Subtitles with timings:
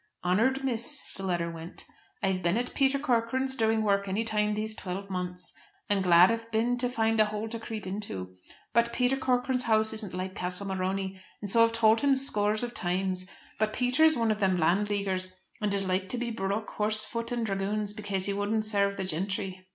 [0.25, 1.85] "Honoured Miss," the letter went,
[2.23, 5.53] "I've been at Peter Corcoran's doing work any time these twelve months.
[5.91, 8.35] And glad I've been to find a hole to creep into.
[8.73, 12.73] But Peter Corcoran's house isn't like Castle Morony, and so I've told him scores of
[12.73, 13.29] times.
[13.59, 17.31] But Peter is one of them Landleaguers, and is like to be bruk', horse, foot,
[17.31, 19.67] and dragoons, bekaise he wouldn't serve the gentry.